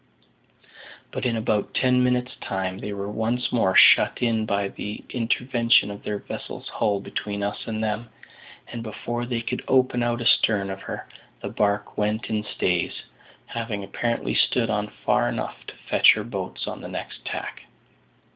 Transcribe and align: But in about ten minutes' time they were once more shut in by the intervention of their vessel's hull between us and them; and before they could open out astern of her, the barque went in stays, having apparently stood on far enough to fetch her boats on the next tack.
But 1.11 1.27
in 1.27 1.35
about 1.35 1.75
ten 1.75 2.03
minutes' 2.03 2.35
time 2.41 2.79
they 2.79 2.91
were 2.91 3.11
once 3.11 3.51
more 3.51 3.75
shut 3.77 4.17
in 4.19 4.47
by 4.47 4.69
the 4.69 5.03
intervention 5.11 5.91
of 5.91 6.01
their 6.01 6.17
vessel's 6.17 6.67
hull 6.69 6.99
between 6.99 7.43
us 7.43 7.67
and 7.67 7.83
them; 7.83 8.09
and 8.69 8.81
before 8.81 9.27
they 9.27 9.41
could 9.43 9.61
open 9.67 10.01
out 10.01 10.19
astern 10.19 10.71
of 10.71 10.79
her, 10.81 11.07
the 11.43 11.49
barque 11.49 11.99
went 11.99 12.31
in 12.31 12.43
stays, 12.43 13.03
having 13.45 13.83
apparently 13.83 14.33
stood 14.33 14.71
on 14.71 14.87
far 15.05 15.29
enough 15.29 15.67
to 15.67 15.75
fetch 15.87 16.13
her 16.13 16.23
boats 16.23 16.65
on 16.65 16.81
the 16.81 16.87
next 16.89 17.23
tack. 17.23 17.65